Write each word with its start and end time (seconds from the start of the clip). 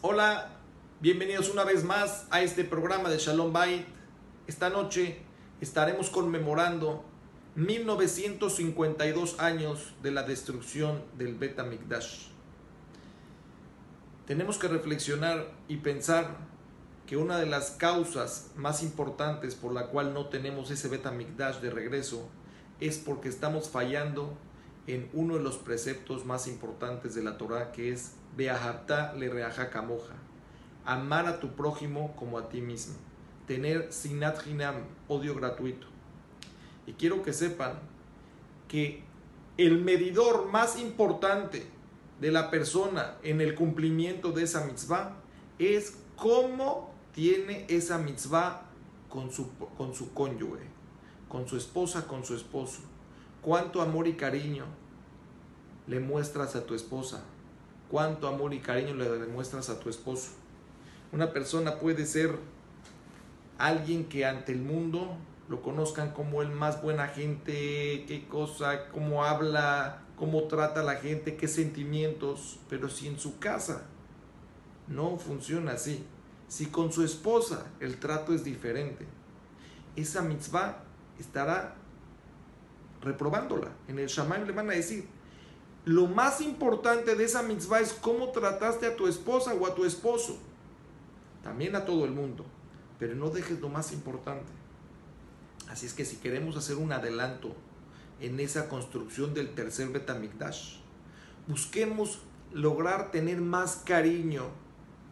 Hola, 0.00 0.50
bienvenidos 1.00 1.50
una 1.50 1.64
vez 1.64 1.82
más 1.82 2.28
a 2.30 2.40
este 2.40 2.62
programa 2.62 3.08
de 3.08 3.18
Shalom 3.18 3.52
Bait. 3.52 3.84
Esta 4.46 4.70
noche 4.70 5.18
estaremos 5.60 6.08
conmemorando 6.08 7.04
1952 7.56 9.40
años 9.40 9.94
de 10.00 10.12
la 10.12 10.22
destrucción 10.22 11.02
del 11.18 11.34
Bet 11.34 11.60
Mikdash. 11.64 12.28
Tenemos 14.24 14.56
que 14.58 14.68
reflexionar 14.68 15.50
y 15.66 15.78
pensar 15.78 16.36
que 17.08 17.16
una 17.16 17.36
de 17.36 17.46
las 17.46 17.72
causas 17.72 18.52
más 18.54 18.84
importantes 18.84 19.56
por 19.56 19.72
la 19.72 19.88
cual 19.88 20.14
no 20.14 20.26
tenemos 20.26 20.70
ese 20.70 20.86
Bet 20.86 21.10
Mikdash 21.10 21.56
de 21.56 21.70
regreso 21.70 22.28
es 22.78 22.98
porque 22.98 23.28
estamos 23.28 23.68
fallando 23.68 24.38
en 24.88 25.10
uno 25.12 25.36
de 25.36 25.42
los 25.42 25.58
preceptos 25.58 26.24
más 26.24 26.48
importantes 26.48 27.14
de 27.14 27.22
la 27.22 27.36
Torah 27.36 27.72
que 27.72 27.92
es 27.92 28.12
Beaharta 28.36 29.12
le 29.12 29.28
reaja 29.28 29.68
camoja. 29.68 30.14
Amar 30.86 31.26
a 31.26 31.40
tu 31.40 31.54
prójimo 31.54 32.16
como 32.16 32.38
a 32.38 32.48
ti 32.48 32.62
mismo. 32.62 32.94
Tener 33.46 33.92
sinat 33.92 34.46
hinam, 34.46 34.76
odio 35.06 35.34
gratuito. 35.34 35.86
Y 36.86 36.94
quiero 36.94 37.22
que 37.22 37.34
sepan 37.34 37.78
que 38.66 39.02
el 39.58 39.82
medidor 39.82 40.50
más 40.50 40.78
importante 40.78 41.66
de 42.18 42.30
la 42.30 42.50
persona 42.50 43.16
en 43.22 43.42
el 43.42 43.54
cumplimiento 43.54 44.32
de 44.32 44.44
esa 44.44 44.64
mitzvah 44.64 45.16
es 45.58 45.98
cómo 46.16 46.94
tiene 47.12 47.66
esa 47.68 47.98
mitzvah 47.98 48.62
con 49.10 49.30
su, 49.30 49.50
con 49.76 49.94
su 49.94 50.14
cónyuge, 50.14 50.64
con 51.28 51.46
su 51.46 51.58
esposa, 51.58 52.06
con 52.06 52.24
su 52.24 52.34
esposo. 52.34 52.80
Cuánto 53.42 53.82
amor 53.82 54.08
y 54.08 54.14
cariño 54.14 54.64
le 55.86 56.00
muestras 56.00 56.54
a 56.54 56.66
tu 56.66 56.74
esposa, 56.74 57.22
cuánto 57.90 58.28
amor 58.28 58.52
y 58.52 58.60
cariño 58.60 58.94
le 58.94 59.08
demuestras 59.08 59.70
a 59.70 59.80
tu 59.80 59.88
esposo. 59.88 60.30
Una 61.12 61.32
persona 61.32 61.78
puede 61.78 62.04
ser 62.04 62.38
alguien 63.56 64.04
que 64.08 64.26
ante 64.26 64.52
el 64.52 64.60
mundo 64.60 65.16
lo 65.48 65.62
conozcan 65.62 66.12
como 66.12 66.42
el 66.42 66.50
más 66.50 66.82
buena 66.82 67.08
gente, 67.08 68.04
qué 68.06 68.26
cosa, 68.28 68.88
cómo 68.90 69.24
habla, 69.24 70.02
cómo 70.16 70.44
trata 70.44 70.80
a 70.80 70.84
la 70.84 70.96
gente, 70.96 71.36
qué 71.36 71.48
sentimientos, 71.48 72.58
pero 72.68 72.90
si 72.90 73.08
en 73.08 73.18
su 73.18 73.38
casa 73.38 73.86
no 74.88 75.16
funciona 75.16 75.72
así, 75.72 76.04
si 76.48 76.66
con 76.66 76.92
su 76.92 77.02
esposa 77.02 77.66
el 77.80 77.98
trato 77.98 78.34
es 78.34 78.44
diferente, 78.44 79.06
esa 79.96 80.20
mitzvah 80.20 80.82
estará 81.18 81.76
reprobándola. 83.02 83.72
En 83.88 83.98
el 83.98 84.08
shaman 84.08 84.46
le 84.46 84.52
van 84.52 84.70
a 84.70 84.74
decir, 84.74 85.06
lo 85.84 86.06
más 86.06 86.40
importante 86.40 87.14
de 87.14 87.24
esa 87.24 87.42
mitzvah 87.42 87.80
es 87.80 87.92
cómo 87.92 88.30
trataste 88.30 88.86
a 88.86 88.96
tu 88.96 89.06
esposa 89.06 89.54
o 89.54 89.66
a 89.66 89.74
tu 89.74 89.84
esposo. 89.84 90.38
También 91.42 91.76
a 91.76 91.84
todo 91.84 92.04
el 92.04 92.10
mundo. 92.10 92.44
Pero 92.98 93.14
no 93.14 93.30
dejes 93.30 93.60
lo 93.60 93.68
más 93.68 93.92
importante. 93.92 94.52
Así 95.68 95.86
es 95.86 95.94
que 95.94 96.04
si 96.04 96.16
queremos 96.16 96.56
hacer 96.56 96.76
un 96.76 96.92
adelanto 96.92 97.54
en 98.20 98.40
esa 98.40 98.68
construcción 98.68 99.34
del 99.34 99.54
tercer 99.54 99.88
Betamikdash, 99.88 100.78
busquemos 101.46 102.20
lograr 102.52 103.10
tener 103.10 103.40
más 103.40 103.76
cariño 103.76 104.44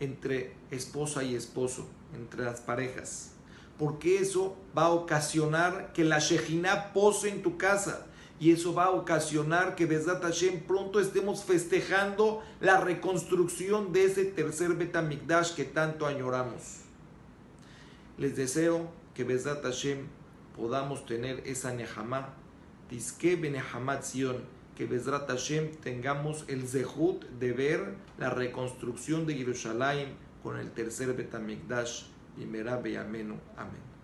entre 0.00 0.54
esposa 0.70 1.22
y 1.22 1.34
esposo, 1.34 1.86
entre 2.14 2.44
las 2.44 2.60
parejas. 2.60 3.35
Porque 3.78 4.18
eso 4.18 4.56
va 4.76 4.86
a 4.86 4.90
ocasionar 4.90 5.92
que 5.92 6.04
la 6.04 6.18
Shejina 6.18 6.92
pose 6.92 7.28
en 7.28 7.42
tu 7.42 7.56
casa 7.58 8.06
y 8.38 8.52
eso 8.52 8.74
va 8.74 8.84
a 8.84 8.90
ocasionar 8.90 9.74
que 9.74 9.86
Besat 9.86 10.22
Hashem 10.22 10.60
pronto 10.60 11.00
estemos 11.00 11.44
festejando 11.44 12.42
la 12.60 12.80
reconstrucción 12.80 13.92
de 13.92 14.04
ese 14.04 14.24
tercer 14.24 14.74
Betamikdash 14.74 15.54
que 15.54 15.64
tanto 15.64 16.06
añoramos. 16.06 16.80
Les 18.18 18.36
deseo 18.36 18.90
que 19.14 19.24
Besat 19.24 19.62
Hashem 19.62 20.06
podamos 20.56 21.04
tener 21.06 21.42
esa 21.46 21.72
Nehamá, 21.72 22.34
Tiske 22.88 23.36
Benehamat 23.36 24.04
que 24.76 24.84
Besrat 24.84 25.28
Hashem 25.28 25.70
tengamos 25.82 26.44
el 26.48 26.68
zehut 26.68 27.24
de 27.40 27.52
ver 27.52 27.94
la 28.18 28.28
reconstrucción 28.28 29.26
de 29.26 29.34
Jerusalén 29.34 30.14
con 30.42 30.58
el 30.58 30.70
tercer 30.70 31.14
Betamikdash 31.14 32.04
y 32.36 32.44
Merab 32.44 32.86
Amén. 33.56 33.95